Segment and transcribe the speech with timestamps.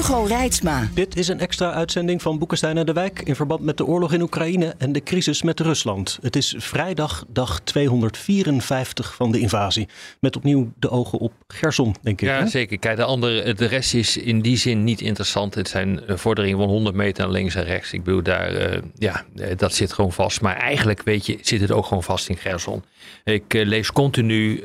[0.00, 0.88] Hugo Reitsma.
[0.94, 4.12] Dit is een extra uitzending van Boekenstein en de Wijk in verband met de oorlog
[4.12, 6.18] in Oekraïne en de crisis met Rusland.
[6.22, 9.88] Het is vrijdag, dag 254 van de invasie.
[10.20, 12.28] Met opnieuw de ogen op Gerson, denk ik.
[12.28, 12.46] Ja, hè?
[12.46, 12.78] zeker.
[12.78, 15.54] Kijk, de, andere, de rest is in die zin niet interessant.
[15.54, 17.92] Het zijn vorderingen van 100 meter naar links en rechts.
[17.92, 20.40] Ik bedoel, daar, eh, ja, eh, dat zit gewoon vast.
[20.40, 22.84] Maar eigenlijk, weet je, zit het ook gewoon vast in Gerson.
[23.24, 24.62] Ik eh, lees continu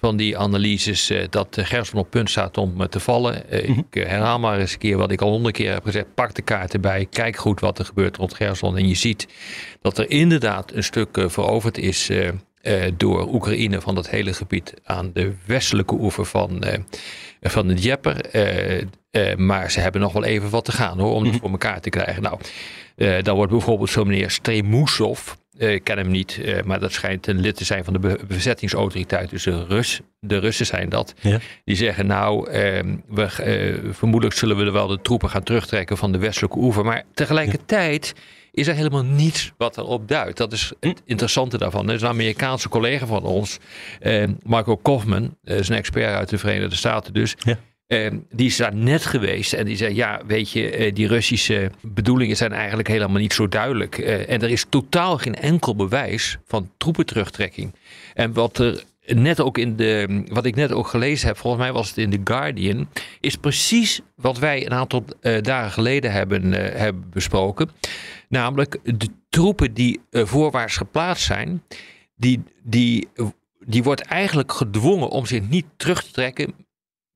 [0.00, 3.42] van die analyses eh, dat eh, Gerson op punt staat om eh, te vallen.
[3.50, 3.78] Mhm.
[3.78, 6.14] Ik eh, herhaal maar eens een keer wat ik al honderd keer heb gezegd.
[6.14, 8.76] Pak de kaarten bij, kijk goed wat er gebeurt rond Gerson.
[8.76, 9.28] En je ziet
[9.80, 12.10] dat er inderdaad een stuk veroverd is
[12.96, 16.64] door Oekraïne van dat hele gebied aan de westelijke oever van,
[17.40, 18.20] van de Djeper.
[19.10, 21.80] Eh, maar ze hebben nog wel even wat te gaan hoor, om het voor elkaar
[21.80, 22.22] te krijgen.
[22.22, 22.40] Nou,
[23.22, 27.26] dan wordt bijvoorbeeld zo'n meneer Stremusov, eh, ik ken hem niet, eh, maar dat schijnt
[27.26, 29.30] een lid te zijn van de be- bezettingsautoriteit.
[29.30, 31.14] Dus de, Rus, de Russen zijn dat.
[31.20, 31.38] Ja.
[31.64, 35.96] Die zeggen nou, eh, we, eh, vermoedelijk zullen we er wel de troepen gaan terugtrekken
[35.96, 36.84] van de westelijke oever.
[36.84, 38.14] Maar tegelijkertijd
[38.52, 40.36] is er helemaal niets wat erop duidt.
[40.38, 41.88] Dat is het interessante daarvan.
[41.88, 43.58] Er is een Amerikaanse collega van ons,
[44.00, 47.34] eh, Marco Kaufman, eh, is een expert uit de Verenigde Staten dus.
[47.38, 47.58] Ja.
[47.88, 51.70] Eh, die is daar net geweest en die zei: Ja, weet je, eh, die Russische
[51.80, 53.98] bedoelingen zijn eigenlijk helemaal niet zo duidelijk.
[53.98, 57.74] Eh, en er is totaal geen enkel bewijs van troepenterugtrekking.
[58.14, 61.72] En wat er net ook in de, wat ik net ook gelezen heb, volgens mij
[61.72, 62.88] was het in The Guardian,
[63.20, 67.70] is precies wat wij een aantal eh, dagen geleden hebben, hebben besproken.
[68.28, 71.62] Namelijk de troepen die voorwaarts geplaatst zijn,
[72.16, 73.08] die, die,
[73.66, 76.54] die wordt eigenlijk gedwongen om zich niet terug te trekken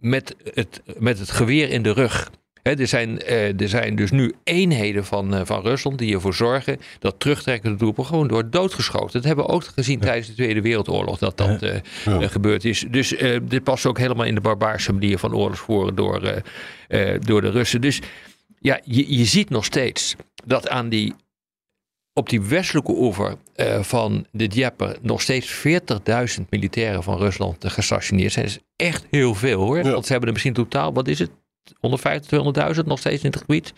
[0.03, 2.31] met het, met het geweer in de rug.
[2.63, 6.79] Er, zijn, eh, er zijn dus nu eenheden van, eh, van Rusland die ervoor zorgen
[6.99, 9.13] dat terugtrekkende troepen gewoon door doodgeschoten.
[9.13, 12.85] Dat hebben we ook gezien tijdens de Tweede Wereldoorlog dat dat eh, gebeurd is.
[12.91, 16.43] Dus dit past ook helemaal in de barbaarse manier van oorlogsvoeren door,
[17.21, 17.81] door de Russen.
[17.81, 18.01] Dus
[18.59, 21.15] ja, je, je ziet nog steeds dat aan die,
[22.15, 25.65] op die westelijke oever eh, van de Djeper nog steeds
[26.39, 28.47] 40.000 militairen van Rusland gestationeerd zijn.
[28.47, 29.77] Dat is echt heel veel hoor.
[29.77, 29.91] Ja.
[29.91, 31.31] Want ze hebben er misschien totaal, wat is het,
[31.81, 33.73] 150, 200.000 nog steeds in het gebied.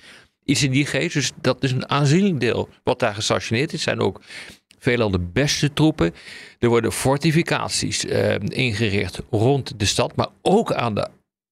[0.45, 1.15] Iets in die geest.
[1.15, 3.73] Dus dat is een aanzienlijk deel wat daar gestationeerd is.
[3.73, 4.21] Het zijn ook
[4.79, 6.15] veelal de beste troepen.
[6.59, 11.09] Er worden fortificaties eh, ingericht rond de stad, maar ook aan de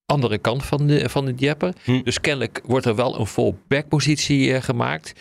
[0.07, 1.75] andere kant van de, van de Djeper.
[1.85, 2.03] Hm.
[2.03, 5.13] Dus kennelijk wordt er wel een fallback positie eh, gemaakt.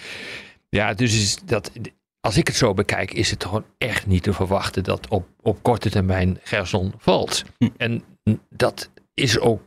[0.76, 1.72] Ja, dus is dat,
[2.20, 5.64] als ik het zo bekijk, is het gewoon echt niet te verwachten dat op, op
[5.64, 7.44] korte termijn Gerson valt.
[7.58, 7.70] Hm.
[7.78, 8.04] En
[8.50, 9.62] dat is ook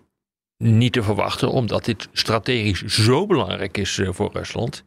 [0.56, 4.84] niet te verwachten, omdat dit strategisch zo belangrijk is eh, voor Rusland.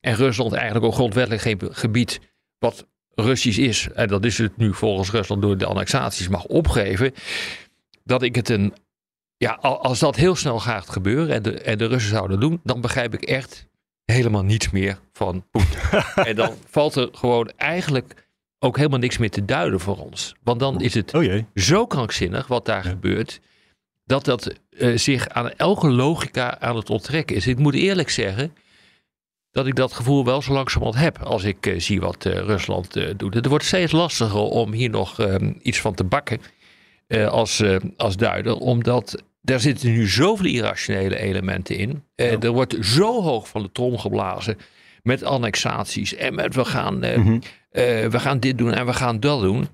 [0.00, 2.20] En Rusland eigenlijk ook grondwettelijk geen gebied
[2.58, 7.12] wat Russisch is, en dat is het nu volgens Rusland door de annexaties, mag opgeven.
[8.04, 8.74] Dat ik het een.
[9.36, 12.60] Ja, al- als dat heel snel gaat gebeuren en de, en de Russen zouden doen,
[12.64, 13.66] dan begrijp ik echt
[14.04, 15.80] helemaal niets meer van Poetin.
[16.28, 20.34] en dan valt er gewoon eigenlijk ook helemaal niks meer te duiden voor ons.
[20.42, 21.46] Want dan is het Oh jee.
[21.54, 23.40] zo krankzinnig wat daar gebeurt,
[24.04, 27.46] dat dat eh, zich aan elke logica aan het onttrekken is.
[27.46, 28.52] Ik moet eerlijk zeggen
[29.52, 33.18] dat ik dat gevoel wel zo langzamerhand heb als ik eh, zie wat eh, Rusland
[33.18, 33.34] doet.
[33.34, 36.40] Het wordt steeds lastiger om hier nog eh, iets van te bakken
[37.28, 37.62] als,
[37.96, 42.04] als duider, omdat daar zitten nu zoveel irrationele elementen in.
[42.14, 44.56] Eh, Er wordt zo hoog van de trom geblazen
[45.02, 47.32] met annexaties en met we gaan, eh, Mhm.
[47.70, 49.68] eh, we gaan dit doen en we gaan dat doen.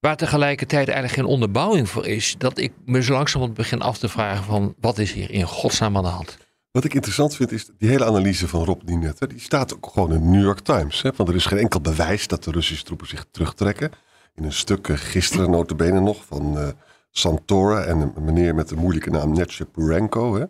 [0.00, 2.34] Waar tegelijkertijd eigenlijk geen onderbouwing voor is.
[2.38, 5.96] Dat ik me zo langzamerhand begin af te vragen van wat is hier in godsnaam
[5.96, 6.38] aan de hand?
[6.70, 9.20] Wat ik interessant vind is die hele analyse van Rob Nienet.
[9.20, 11.02] hè, Die staat ook gewoon in de New York Times.
[11.02, 13.90] Hè, want er is geen enkel bewijs dat de Russische troepen zich terugtrekken.
[14.34, 16.74] In een stuk gisteren notabene nog van
[17.12, 20.34] Santora en een meneer met de moeilijke naam Netje Purenko.
[20.34, 20.44] Hè.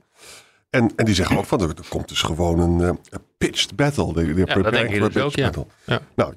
[0.70, 4.12] En, en die zeggen ook van er, er komt dus gewoon een eh, pitched battle.
[4.12, 5.50] De, de dat denk ik dus ook, ja.
[5.84, 6.00] Ja.
[6.14, 6.34] Nou,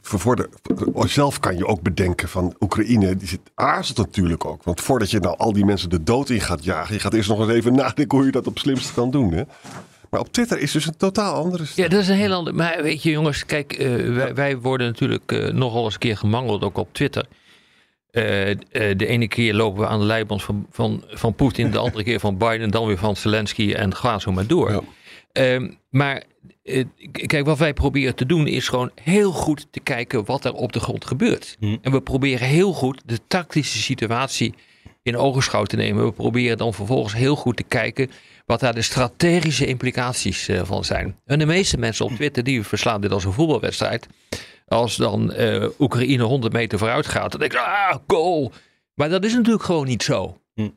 [0.00, 0.48] voor, voor de,
[0.92, 4.62] voor- zelf kan je ook bedenken van Oekraïne, die zit, aarzelt natuurlijk ook.
[4.62, 7.28] Want voordat je nou al die mensen de dood in gaat jagen, je gaat eerst
[7.28, 9.32] nog eens even nadenken hoe je dat op slimste kan doen.
[9.32, 9.42] Hè?
[10.10, 12.54] Maar op Twitter is dus een totaal andere Ja, dat is een heel ander.
[12.54, 16.16] Maar weet je, jongens, kijk, eh, wij, wij worden natuurlijk eh, nogal eens een keer
[16.16, 17.26] gemangeld, ook op Twitter.
[18.14, 21.78] Eh, eh, de ene keer lopen we aan de leiband van, van, van Poetin, de
[21.78, 24.70] andere keer van Biden, dan weer van Zelensky en ga zo maar door.
[24.70, 24.80] Ja.
[25.32, 26.22] Ehm, maar
[26.62, 30.52] eh, kijk, wat wij proberen te doen is gewoon heel goed te kijken wat er
[30.52, 31.56] op de grond gebeurt.
[31.58, 31.76] Hm.
[31.82, 34.54] En we proberen heel goed de tactische situatie
[35.04, 36.04] in ogenschouw te nemen.
[36.04, 38.10] We proberen dan vervolgens heel goed te kijken
[38.46, 41.16] wat daar de strategische implicaties eh, van zijn.
[41.24, 44.06] En de meeste mensen op Twitter die verslaan dit als een voetbalwedstrijd.
[44.66, 48.52] Als dan eh, Oekraïne 100 meter vooruit gaat, dan denk ik, ah, goal.
[48.94, 50.38] Maar dat is natuurlijk gewoon niet zo.
[50.54, 50.60] Hm.
[50.60, 50.72] Eh,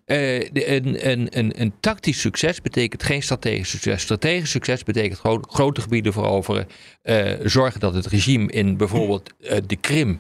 [0.52, 4.02] de- een, een, een, een tactisch succes betekent geen strategisch succes.
[4.02, 6.68] Strategisch succes betekent gewoon grote gebieden veroveren.
[7.02, 9.34] eh, zorgen dat het regime in bijvoorbeeld
[9.68, 10.20] de Krim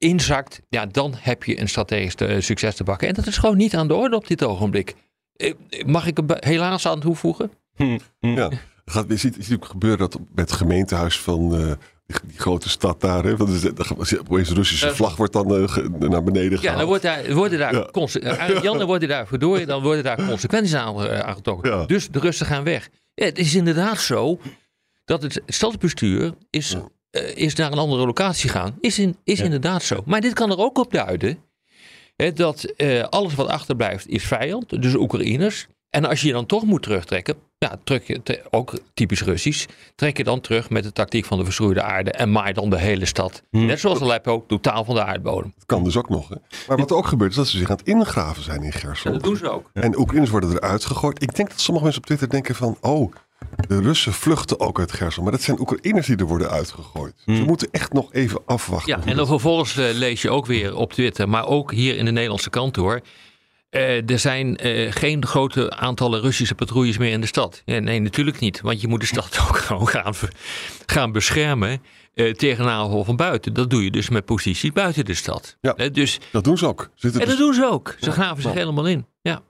[0.00, 0.60] inzakt.
[0.68, 3.08] Ja, dan heb je een strategisch eh, succes te bakken.
[3.08, 4.94] En dat is gewoon niet aan de orde op dit ogenblik.
[5.36, 5.54] Eh,
[5.86, 7.50] Mag ik er helaas aan toevoegen?
[7.76, 8.26] Hm, hm.
[8.26, 8.50] Ja.
[8.84, 11.72] Gaat, je ziet, je ziet ook gebeuren dat met het gemeentehuis van eh,
[12.06, 13.24] die, die grote stad daar.
[13.24, 16.78] Hè, want de Russische vlag wordt dan ge- naar beneden Ja, gehaald.
[16.78, 18.60] dan wordt daar, worden daar, Ja.
[18.62, 21.70] Jan, dan worden daar, verdorie, dan worden daar consequenties aan, aangetrokken.
[21.70, 21.86] Ja.
[21.86, 22.88] Dus de Russen gaan weg.
[23.14, 24.40] Ja, het is inderdaad zo
[25.04, 26.88] dat het stadsbestuur is, Ja.
[27.34, 28.76] Is naar een andere locatie gaan.
[28.80, 29.44] Is, in, is Ja.
[29.44, 30.02] inderdaad zo.
[30.06, 31.38] Maar dit kan er ook op duiden
[32.16, 35.66] hè, dat eh, alles wat achterblijft is vijand, dus Oekraïners.
[35.90, 40.16] En als je je dan toch moet terugtrekken, ja, trek je, ook typisch Russisch, trek
[40.16, 43.04] je dan terug met de tactiek van de verschroeide aarde en maai dan de hele
[43.06, 43.42] stad.
[43.50, 43.66] Hm.
[43.66, 45.52] Net zoals Aleppo, totaal van de aardbodem.
[45.54, 46.28] Dat kan dus ook nog.
[46.28, 46.36] Hè.
[46.68, 49.12] Maar wat er ook gebeurt is dat ze zich aan het ingraven zijn in Gerson.
[49.12, 49.70] Ja, dat doen ze ook.
[49.72, 51.22] En Oekraïners worden eruit gegooid.
[51.22, 52.76] Ik denk dat sommige mensen op Twitter denken van...
[52.80, 53.12] oh,
[53.68, 55.22] de Russen vluchten ook uit Gerson.
[55.22, 57.12] Maar dat zijn Oekraïners die er worden uitgegooid.
[57.16, 57.44] Ze Hmm.
[57.46, 58.88] moeten echt nog even afwachten.
[58.92, 61.96] Ja, en dan dat- vervolgens eh, lees je ook weer op Twitter, maar ook hier
[61.96, 63.00] in de Nederlandse kant hoor.
[63.70, 67.62] eh, er zijn eh, geen grote aantallen Russische patrouilles meer in de stad.
[67.64, 68.60] Ja, nee, natuurlijk niet.
[68.60, 70.14] Want je moet de stad ook gewoon gaan,
[70.86, 71.82] gaan beschermen
[72.14, 73.52] eh, tegen een aanval van buiten.
[73.54, 75.56] Dat doe je dus met posities buiten de stad.
[75.60, 75.72] Ja.
[75.92, 76.90] Dus, Dat doen ze ook.
[76.94, 77.94] Zitten en dat dus- doen ze ook.
[78.00, 78.58] Ze Ja, graven zich nou.
[78.58, 79.06] helemaal in.
[79.22, 79.42] Ja.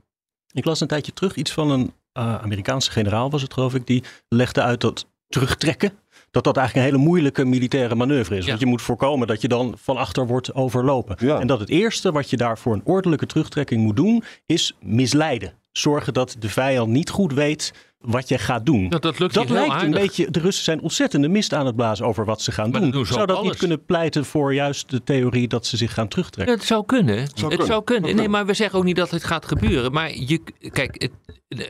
[0.53, 4.05] Ik las een tijdje terug iets van een Amerikaanse generaal, was het geloof ik, die
[4.29, 5.93] legde uit dat terugtrekken.
[6.31, 8.43] Dat dat eigenlijk een hele moeilijke militaire manoeuvre is.
[8.43, 8.49] Ja.
[8.49, 11.17] Want je moet voorkomen dat je dan van achter wordt overlopen.
[11.19, 11.41] Ja.
[11.41, 15.53] En dat het eerste wat je daar voor een ordelijke terugtrekking moet doen, is misleiden.
[15.73, 18.89] Zorgen dat de vijand niet goed weet wat je gaat doen.
[18.89, 20.31] Dat, dat lukt Dat lijkt een beetje.
[20.31, 22.91] De Russen zijn ontzettende mist aan het blazen over wat ze gaan Maar doen.
[22.91, 25.95] dat doen ze Zou dat niet kunnen pleiten voor juist de theorie dat ze zich
[25.95, 26.55] gaan terugtrekken?
[26.55, 27.19] Het zou kunnen.
[27.19, 27.67] het kunnen.
[27.67, 28.17] zou kunnen.
[28.17, 29.93] Nee, maar we zeggen ook niet dat het gaat gebeuren.
[29.93, 30.41] Maar je,
[30.73, 31.13] kijk, het,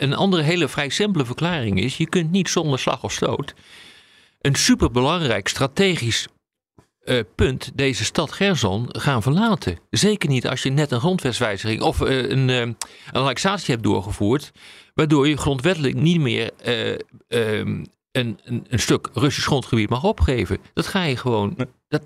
[0.01, 3.55] een andere hele vrij simpele verklaring is: je kunt niet zonder slag of stoot
[4.41, 6.29] een superbelangrijk strategisch
[7.05, 9.79] eh, punt deze stad Gerson gaan verlaten.
[9.91, 12.77] Zeker niet als je net een grondwetswijziging of eh, een, eh, een
[13.13, 14.53] annexatie hebt doorgevoerd,
[14.95, 16.93] waardoor je grondwettelijk niet meer eh,
[17.29, 20.59] ehm, een, een, een stuk Russisch grondgebied mag opgeven.
[20.75, 21.57] Dat ga je gewoon.
[21.89, 22.03] Dat,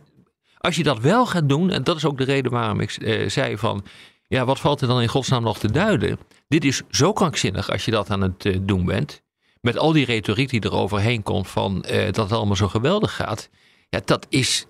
[0.58, 2.91] als je dat wel gaat doen, en dat is ook de reden waarom ik
[3.26, 3.85] zei van,
[4.29, 6.19] ja, wat valt er dan in godsnaam nog te duiden?
[6.49, 9.23] Dit is zo krankzinnig als je dat aan het doen bent.
[9.61, 13.49] Met al die retoriek die er overheen komt van dat het allemaal zo geweldig gaat.
[13.88, 14.67] Ja, dat is,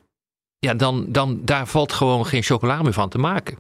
[0.65, 3.59] ja, dan, dan daar valt gewoon geen chocola meer van te maken.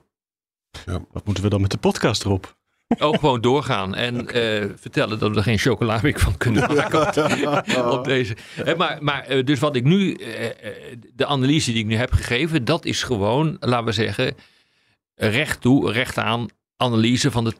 [1.13, 2.57] Wat moeten we dan met de podcast erop?
[2.99, 7.01] Ook gewoon doorgaan en eh, vertellen dat we er geen chocola meer van kunnen maken
[7.79, 8.37] op, op deze.
[8.65, 10.15] Eh, maar, maar eh, dus wat ik nu,
[11.15, 14.35] de analyse die ik nu heb gegeven, dat is gewoon, laten we zeggen,
[15.15, 16.47] recht toe, recht aan
[16.77, 17.55] analyse van de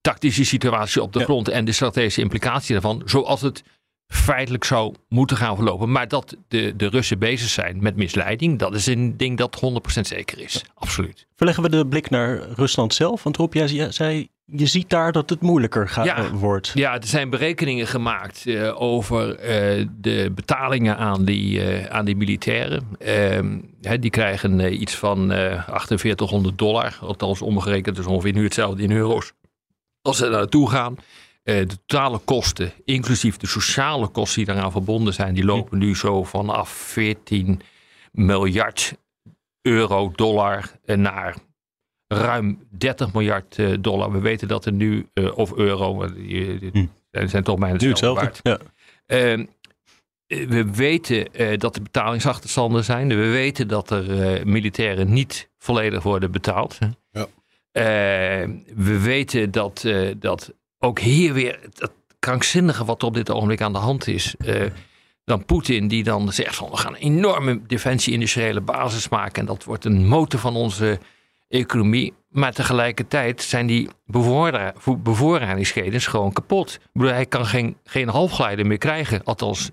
[0.00, 1.24] tactische situatie op de Ja.
[1.24, 3.62] grond en de strategische implicatie daarvan, zoals het
[4.08, 5.92] feitelijk zou moeten gaan verlopen.
[5.92, 9.60] Maar dat de, de Russen bezig zijn met misleiding, dat is een ding dat
[9.96, 10.64] 100% zeker is.
[10.74, 11.26] Absoluut.
[11.34, 13.22] Verleggen we de blik naar Rusland zelf?
[13.22, 16.16] Want Rob, jij zei, je ziet daar dat het moeilijker gaat, Ja.
[16.16, 16.70] eh, wordt.
[16.74, 22.82] Ja, er zijn berekeningen gemaakt eh, over eh, de betalingen aan die, aan die militairen.
[22.98, 28.82] Ehm, hè, die krijgen iets van eh 4800 dollar, althans omgerekend, dus ongeveer nu hetzelfde
[28.82, 29.32] in euro's.
[30.02, 30.96] Als ze daar naartoe gaan,
[31.46, 36.24] de totale kosten, inclusief de sociale kosten die daaraan verbonden zijn, die lopen nu zo
[36.24, 37.60] vanaf 14
[38.12, 38.96] miljard
[39.62, 41.34] euro, dollar eh, naar
[42.08, 44.12] ruim 30 miljard eh, dollar.
[44.12, 46.86] We weten dat er nu, eh, of euro, die, Hm.
[47.28, 48.30] zijn, toch bijna Nu hetzelfde.
[48.42, 48.58] Ja.
[49.06, 49.44] Ehm,
[50.26, 53.08] eh, we weten eh, dat er betalingsachterstanden zijn.
[53.08, 56.78] We weten dat er eh, militairen niet volledig worden betaald.
[57.10, 57.26] Ja.
[57.72, 63.30] Eh, we weten dat, eh, dat ook hier weer het krankzinnige wat er op dit
[63.30, 64.34] ogenblik aan de hand is.
[64.38, 64.70] eh,
[65.24, 69.40] dan Poetin die dan zegt van we gaan een enorme defensie-industriële basis maken.
[69.40, 70.98] En dat wordt een motor van onze
[71.48, 72.14] economie.
[72.28, 76.72] Maar tegelijkertijd zijn die bevoorra- vo- bevoorradingsketens gewoon kapot.
[76.74, 79.24] Ik bedoel, hij kan geen, geen halfgeleider meer krijgen.
[79.24, 79.70] Althans,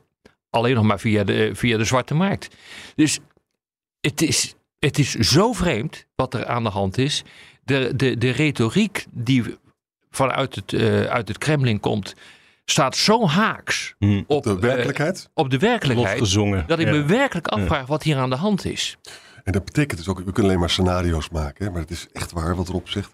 [0.50, 2.56] alleen nog maar via de, via de zwarte markt.
[2.96, 3.20] Dus
[4.02, 7.24] het is, het is zo vreemd wat er aan de hand is.
[7.64, 9.44] De, de, de retoriek die
[10.16, 12.14] vanuit het, uh, uit het Kremlin komt,
[12.66, 14.24] staat zo haaks Hmm.
[14.28, 15.18] op De werkelijkheid.
[15.20, 16.20] eh, op de werkelijkheid.
[16.20, 16.64] Losgezongen.
[16.68, 16.92] Dat ik Ja.
[16.94, 18.98] me werkelijk afvraag wat hier aan de hand is.
[19.44, 22.08] En dat betekent dus ook, we kunnen alleen maar scenario's maken, hè, maar het is
[22.14, 23.14] echt waar wat erop zegt.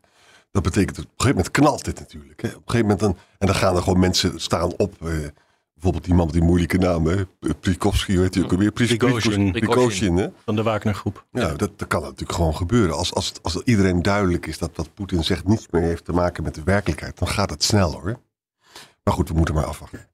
[0.51, 2.41] Dat betekent, op een gegeven moment knalt dit natuurlijk.
[2.41, 2.47] Hè.
[2.47, 4.93] Op een gegeven moment dan, en dan gaan er gewoon mensen staan op.
[5.05, 5.09] eh,
[5.79, 7.25] bijvoorbeeld die man met die moeilijke naam, hè,
[7.59, 8.71] Prikovsky, hoe heet hij ook alweer?
[8.71, 10.27] Prigozhin, hè?
[10.45, 11.25] Van de Wagner-groep.
[11.31, 12.95] Ja, dat, dat kan natuurlijk gewoon gebeuren.
[12.95, 16.43] Als, als, als iedereen duidelijk is dat wat Poetin zegt niets meer heeft te maken
[16.43, 18.19] met de werkelijkheid, dan gaat het snel hoor.
[19.03, 20.07] Maar goed, we moeten maar afwachten.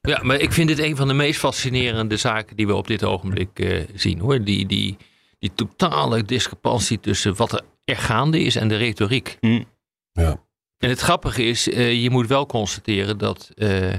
[0.00, 3.04] Ja, maar ik vind dit een van de meest fascinerende zaken die we op dit
[3.04, 4.44] ogenblik eh, zien hoor.
[4.44, 4.96] Die, die,
[5.38, 9.38] die totale discrepantie tussen wat er echt gaande is en de retoriek.
[10.12, 10.40] Ja.
[10.78, 13.94] En het grappige is, eh, je moet wel constateren dat, eh,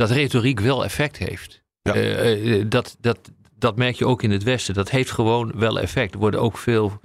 [0.00, 1.62] dat retoriek wel effect heeft.
[1.82, 1.94] Ja.
[1.94, 3.18] Eh, eh, dat, dat,
[3.58, 4.74] dat merk je ook in het Westen.
[4.74, 6.14] Dat heeft gewoon wel effect.
[6.14, 7.00] Er worden ook veel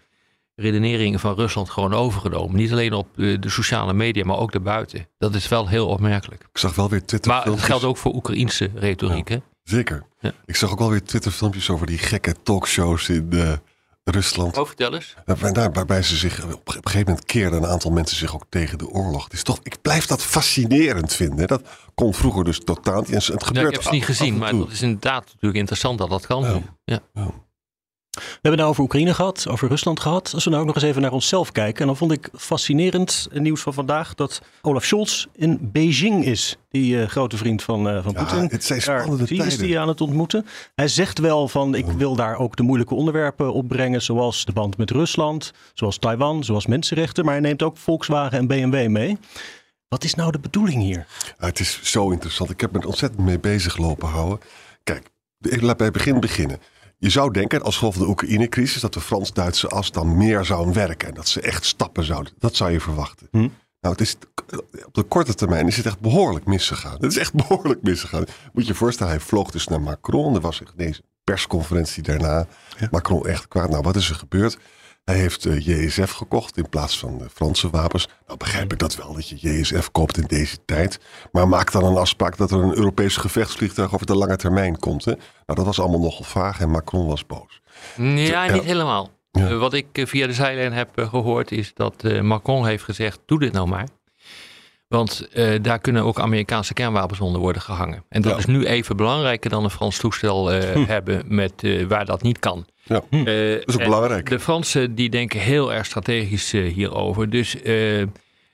[0.56, 2.56] redeneringen van Rusland gewoon overgenomen.
[2.56, 5.08] Niet alleen op eh, de sociale media, maar ook daarbuiten.
[5.18, 6.42] Dat is wel heel opmerkelijk.
[6.42, 7.70] Ik zag wel weer Twitter Maar het filmpjes.
[7.70, 9.28] geldt ook voor Oekraïnse retoriek.
[9.28, 9.38] Hè?
[9.64, 10.04] Zeker.
[10.20, 10.34] Ja.
[10.46, 13.54] Ik zag ook alweer Twitter filmpjes over die gekke talkshows in eh,
[14.12, 14.58] Rusland.
[14.58, 15.16] Oh, vertel eens.
[15.26, 18.78] Waarbij, waarbij ze zich op een gegeven moment keerden een aantal mensen zich ook tegen
[18.78, 19.24] de oorlog.
[19.24, 21.48] Het is toch, ik blijf dat fascinerend vinden.
[21.48, 21.62] Dat
[21.96, 23.10] kon vroeger dus totaal niet.
[23.10, 25.98] Het Ja, gebeurt ik heb ze niet gezien, en maar dat is inderdaad natuurlijk interessant
[25.98, 26.64] dat dat kan.
[26.86, 27.00] Ja.
[27.14, 27.32] Ja.
[28.16, 30.32] We hebben het over Oekraïne gehad, over Rusland gehad.
[30.34, 31.82] Als we nou ook nog eens even naar onszelf kijken.
[31.82, 36.58] En dan vond ik fascinerend het nieuws van vandaag dat Olaf Scholz in Beijing is.
[36.70, 38.48] Die eh, grote vriend van, eh, van Ja, Poetin.
[38.52, 40.46] het zijn Daar spannende die is die aan het ontmoeten.
[40.76, 44.02] Hij zegt wel van ik wil daar ook de moeilijke onderwerpen opbrengen.
[44.02, 47.24] Zoals de band met Rusland, zoals Taiwan, zoals mensenrechten.
[47.26, 49.18] Maar hij neemt ook Volkswagen en BMW mee.
[49.88, 51.06] Wat is nou de bedoeling hier?
[51.38, 52.50] Het is zo interessant.
[52.50, 54.40] Ik heb me er ontzettend mee bezig lopen houden.
[54.84, 56.60] Kijk, laat bij het begin beginnen.
[56.98, 60.74] Je zou denken, als gevolg van de Oekraïne-crisis, dat de Frans-Duitse as dan meer zou
[60.74, 61.08] werken.
[61.08, 62.34] En dat ze echt stappen zouden.
[62.40, 63.28] Dat zou je verwachten.
[63.32, 63.50] Hm.
[63.82, 64.16] Nou, het is,
[64.86, 66.94] op de korte termijn is het echt behoorlijk misgegaan.
[66.94, 68.26] Het is echt behoorlijk misgegaan.
[68.54, 70.36] Moet je je voorstellen, hij vloog dus naar Macron.
[70.36, 72.48] Er was ineens een persconferentie daarna.
[72.92, 73.70] Macron echt kwaad.
[73.70, 74.58] Nou, wat is er gebeurd?
[75.06, 78.08] Hij heeft eh, JSF gekocht in plaats van de Franse wapens.
[78.28, 81.00] Nou begrijp ik dat wel, dat je JSF koopt in deze tijd.
[81.32, 85.06] Maar maak dan een afspraak dat er een Europees gevechtsvliegtuig over de lange termijn komt.
[85.06, 85.12] Hè?
[85.12, 87.62] Nou, dat was allemaal nogal vaag en Macron was boos.
[87.98, 89.10] Ja, niet helemaal.
[89.32, 89.48] Ja.
[89.48, 92.84] Eh, wat ik eh, via de zijlijn heb eh, gehoord is dat eh, Macron heeft
[92.84, 93.88] gezegd, doe dit nou maar.
[94.96, 98.04] Want eh, daar kunnen ook Amerikaanse kernwapens onder worden gehangen.
[98.10, 98.38] En dat Ja.
[98.38, 102.40] is nu even belangrijker dan een Frans toestel eh, hebben met, eh, waar dat niet
[102.40, 102.66] kan.
[102.84, 104.30] Ja, Eh, dat is ook belangrijk.
[104.30, 107.30] De Fransen die denken heel erg strategisch hierover.
[107.30, 107.56] Dus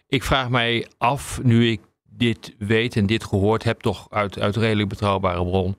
[0.07, 1.79] ik vraag mij af, nu ik
[2.09, 5.77] dit weet en dit gehoord heb, toch uit, uit redelijk betrouwbare bron.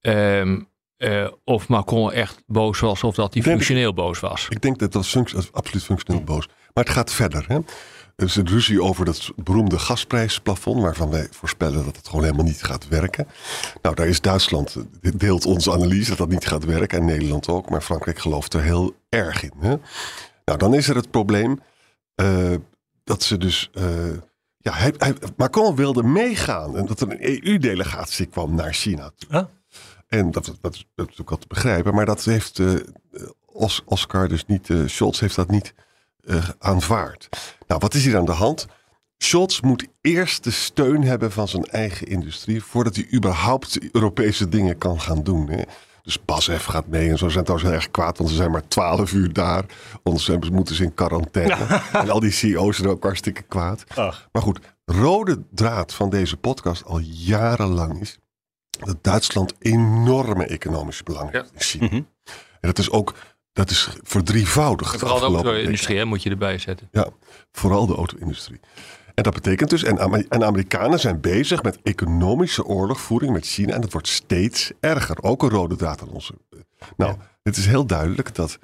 [0.00, 0.60] ehm,
[0.96, 4.46] eh, of Macron echt boos was of dat hij functioneel boos was.
[4.48, 5.16] Ik denk dat dat,
[5.52, 6.46] absoluut functioneel boos.
[6.74, 7.44] Maar het gaat verder.
[7.48, 7.58] Hè?
[8.22, 12.44] Er is een ruzie over dat beroemde gasprijsplafond, waarvan wij voorspellen dat het gewoon helemaal
[12.44, 13.26] niet gaat werken.
[13.82, 14.76] Nou, daar is Duitsland,
[15.16, 18.62] deelt onze analyse dat dat niet gaat werken, en Nederland ook, maar Frankrijk gelooft er
[18.62, 19.52] heel erg in.
[19.60, 19.76] Hè?
[20.44, 21.60] Nou, dan is er het probleem
[22.14, 22.52] eh,
[23.04, 23.70] dat ze dus.
[23.74, 23.84] eh,
[24.58, 29.10] ja, hij, hij- Macron wilde meegaan en dat er een EU-delegatie kwam naar China.
[29.18, 29.30] toe.
[29.30, 29.44] Ah.
[30.06, 32.74] En dat, dat, dat is natuurlijk wel te begrijpen, maar dat heeft eh,
[33.46, 35.74] Os- Oscar dus niet, Scholz heeft dat niet
[36.22, 37.28] eh, aanvaard.
[37.66, 38.66] Nou, wat is hier aan de hand?
[39.18, 44.78] Scholz moet eerst de steun hebben van zijn eigen industrie voordat hij überhaupt Europese dingen
[44.78, 45.48] kan gaan doen.
[45.48, 45.62] Hè?
[46.02, 48.68] Dus BASF gaat mee en zo zijn trouwens heel erg kwaad, want ze zijn maar
[48.68, 49.64] twaalf uur daar.
[50.02, 51.56] Anders ze- moeten ze in quarantaine.
[51.92, 53.84] en al die CEO's zijn ook hartstikke kwaad.
[53.94, 54.28] Ach.
[54.32, 58.18] Maar goed, rode draad van deze podcast al jarenlang is
[58.70, 61.84] dat Duitsland enorme economische belangen heeft in China.
[61.86, 61.94] Mhm.
[61.94, 62.04] En
[62.60, 63.14] dat is ook
[63.52, 64.98] dat is verdrievoudigd.
[64.98, 66.88] Vooral de auto-industrie hè, moet je erbij zetten.
[66.92, 67.08] ja,
[67.52, 68.60] vooral de auto-industrie.
[69.14, 73.74] En dat betekent dus, en, Amer- en Amerikanen zijn bezig met economische oorlogvoering met China.
[73.74, 75.22] En dat wordt steeds erger.
[75.22, 76.34] Ook een rode draad aan onze.
[76.96, 78.58] Nou, het is heel duidelijk dat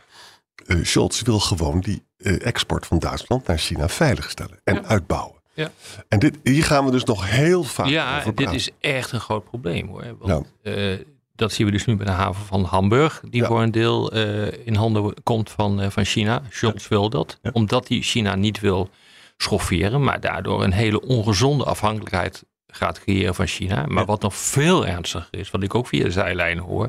[0.67, 5.37] eh Scholz wil gewoon die eh, export van Duitsland naar China veiligstellen en uitbouwen.
[5.55, 5.71] Ja.
[6.09, 8.55] En dit, hier gaan we dus nog heel vaak Ja, over dit praten.
[8.55, 10.17] is echt een groot probleem hoor.
[10.19, 10.95] Want eh,
[11.39, 13.47] dat zien we dus nu bij de haven van Hamburg, die Ja.
[13.47, 16.43] voor een deel eh, in handen komt van, eh, van China.
[16.51, 17.51] Scholz wil dat, Ja.
[17.53, 18.91] omdat hij China niet wil
[19.37, 23.85] schofferen, maar daardoor een hele ongezonde afhankelijkheid gaat creëren van China.
[23.87, 26.89] Maar wat nog veel ernstiger is, wat ik ook via de zijlijn hoor,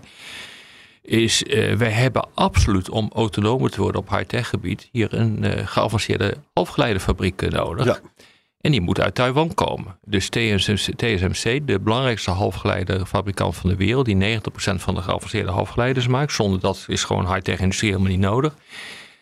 [1.01, 6.37] is eh wij hebben absoluut om autonomer te worden op high-tech gebied hier een geavanceerde
[6.53, 8.01] halfgeleiderfabriek nodig.
[8.61, 9.99] En die moet uit Taiwan komen.
[10.05, 14.41] Dus TSMC, TSMC de belangrijkste halfgeleiderfabrikant van de wereld, die 90%
[14.75, 18.55] van de geavanceerde halfgeleiders maakt, zonder dat is gewoon high-tech industrie helemaal niet nodig.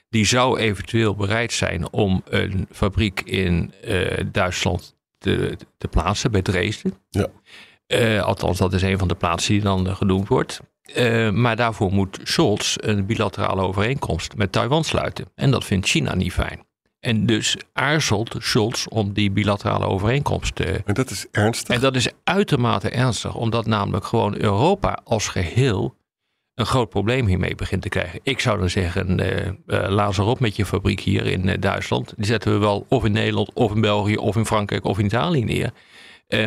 [0.10, 6.42] Die zou eventueel bereid zijn om een fabriek in uh, Duitsland te, te, plaatsen, bij
[6.42, 6.94] Dresden.
[7.10, 7.28] Ja.
[7.88, 10.62] Uh, althans, dat is een van de plaatsen die dan genoemd wordt.
[10.96, 15.26] Uh, maar daarvoor moet Scholz een bilaterale overeenkomst met Taiwan sluiten.
[15.36, 16.67] En dat vindt China niet fijn.
[17.08, 20.82] En dus aarzelt Scholz om die bilaterale overeenkomst te.
[20.86, 21.76] En dat is ernstig.
[21.76, 25.96] En dat is uitermate ernstig, omdat namelijk gewoon Europa als geheel
[26.56, 28.20] een groot probleem hiermee begint te krijgen.
[28.24, 32.14] Ik zou dan zeggen, uh, uh, laat erop met je fabriek hier in uh, Duitsland.
[32.16, 35.06] Die zetten we wel of in Nederland, of in België, of in Frankrijk, of in
[35.06, 35.72] Italië neer.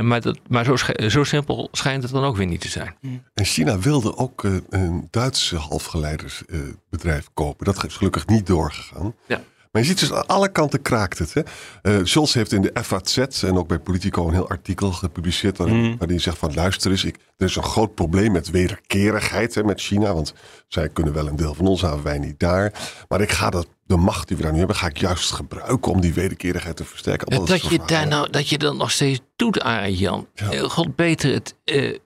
[0.02, 0.76] maar dat, maar zo,
[1.08, 2.96] zo, simpel schijnt het dan ook weer niet te zijn.
[3.34, 7.66] En China wilde ook een Duitse halfgeleidersbedrijf kopen.
[7.66, 9.14] Dat is gelukkig niet doorgegaan.
[9.26, 9.40] Ja.
[9.70, 11.34] Maar je ziet dus aan alle kanten kraakt het.
[11.34, 11.42] Hè?
[11.82, 15.58] Uh, Scholz heeft in de FAZ en ook bij Politico een heel artikel gepubliceerd.
[15.58, 15.82] Waarin, mm.
[15.82, 19.64] waarin hij zegt van luister eens, ik, er is een groot probleem met wederkerigheid hè,
[19.64, 20.14] met China.
[20.14, 20.34] Want
[20.68, 22.72] zij kunnen wel een deel van ons hebben, wij niet daar.
[23.08, 25.92] Maar ik ga dat, de macht die we daar nu hebben, ga ik juist gebruiken
[25.92, 27.30] om die wederkerigheid te versterken.
[27.30, 30.26] Dat, dat je, daar nou, dat je dat nog steeds doet, Arjan.
[30.34, 30.52] Jan.
[30.52, 30.68] Ja.
[30.68, 31.54] God beter het.
[31.64, 31.96] Uh,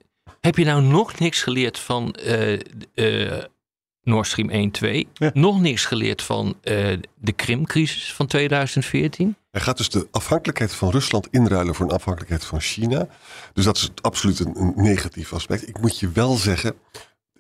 [0.41, 2.61] heb je nou nog niks geleerd van uh,
[4.05, 5.09] Nord Stream 1, 2.
[5.15, 5.31] Ja.
[5.35, 6.53] Nog niks geleerd van uh,
[7.15, 9.37] de Krimcrisis van 2014.
[9.51, 13.09] Hij gaat dus de afhankelijkheid van Rusland inruilen voor een afhankelijkheid van China.
[13.53, 15.69] Dus dat is absoluut een, een negatief aspect.
[15.69, 16.75] Ik moet je wel zeggen,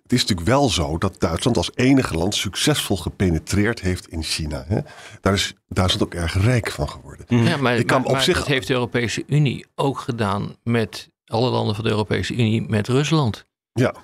[0.02, 4.64] het is natuurlijk wel zo dat Duitsland als enige land succesvol gepenetreerd heeft in China.
[4.68, 4.80] Hè?
[5.21, 7.26] Daar is Duitsland ook erg rijk van geworden.
[7.28, 7.47] Mm.
[7.47, 8.38] Ja, maar, maar, maar zich...
[8.38, 12.88] dat heeft de Europese Unie ook gedaan met alle landen van de Europese Unie, met
[12.88, 13.47] Rusland.
[13.73, 13.94] Ja.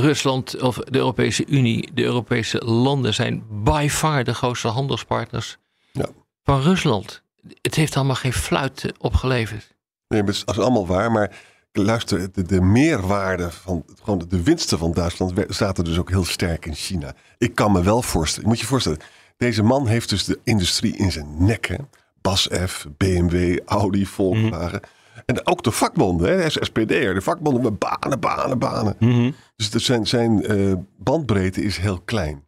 [0.00, 5.58] Rusland of de Europese Unie, de Europese landen zijn by far de grootste handelspartners
[5.92, 6.08] ja.
[6.42, 7.22] van Rusland.
[7.62, 9.74] Het heeft allemaal geen fluit opgeleverd.
[10.08, 11.36] Nee, dat is allemaal waar, maar
[11.72, 16.66] luister, de, de meerwaarde van gewoon de winsten van Duitsland zaten dus ook heel sterk
[16.66, 17.14] in China.
[17.38, 19.00] Ik kan me wel voorstellen, moet je voorstellen,
[19.36, 21.66] deze man heeft dus de industrie in zijn nek.
[21.66, 21.76] Hè?
[22.20, 24.80] BASF, BMW, Audi, Volkswagen.
[24.82, 25.00] Mm
[25.36, 28.96] en ook de vakbonden, hè, SPD, de vakbonden met banen, banen, banen.
[28.98, 32.46] Mm Dus zijn, zijn uh, bandbreedte is heel klein.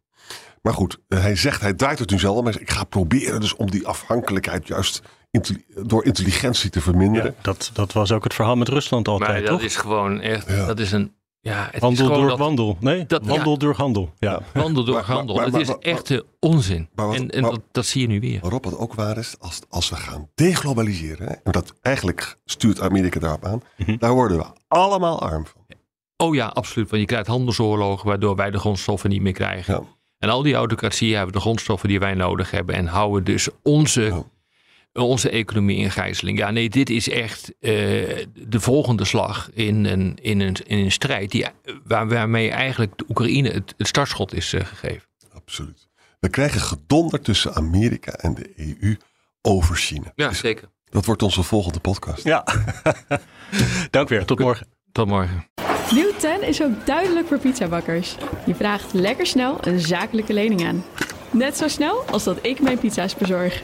[0.61, 3.55] Maar goed, uh, hij zegt, hij draait het nu zelf, maar ik ga proberen dus
[3.55, 7.33] om die afhankelijkheid juist intelli door intelligentie te verminderen.
[7.37, 9.61] Ja, dat, dat was ook het verhaal met Rusland altijd, maar dat toch?
[9.61, 10.65] is gewoon echt, ja.
[10.65, 11.13] dat is een
[11.45, 12.77] ja, het wandel door dat, wandel.
[12.79, 13.57] Nee, dat, wandel ja.
[13.57, 14.13] door handel.
[14.19, 14.41] Ja.
[14.53, 15.35] Wandel door maar, handel.
[15.35, 16.89] Maar, maar, het is echte onzin.
[16.95, 18.39] Wat, en, en dat, dat, zie je nu weer.
[18.41, 23.19] Waarop het ook waar is, als, als we gaan deglobaliseren, en dat eigenlijk stuurt Amerika
[23.19, 23.97] daarop aan, mm -hmm.
[23.97, 25.61] daar worden we allemaal arm van.
[26.17, 26.89] Oh ja, absoluut.
[26.89, 29.73] Want je krijgt handelsoorlogen waardoor wij de grondstoffen niet meer krijgen.
[29.73, 29.81] Ja.
[30.17, 34.23] En al die autocratieën hebben de grondstoffen die wij nodig hebben en houden dus onze
[35.03, 36.37] onze economie in gijzeling.
[36.37, 37.71] Ja, nee, dit is echt uh,
[38.33, 41.45] de volgende slag in een, in een, in een strijd die,
[41.83, 45.07] waar, waarmee eigenlijk de Oekraïne het, het startschot is uh, gegeven.
[45.33, 45.87] Absoluut.
[46.19, 48.97] We krijgen gedonder tussen Amerika en de EU
[49.41, 50.11] over China.
[50.15, 50.69] Ja, dus zeker.
[50.89, 52.23] Dat wordt onze volgende podcast.
[52.23, 52.45] Ja.
[53.91, 54.25] Dank weer.
[54.25, 54.67] Tot morgen.
[54.91, 55.47] Tot morgen.
[55.91, 58.15] Nieuw 10 is ook duidelijk voor pizzabakkers.
[58.45, 60.83] Je vraagt lekker snel een zakelijke lening aan.
[61.31, 63.63] Net zo snel als dat ik mijn pizza's bezorg.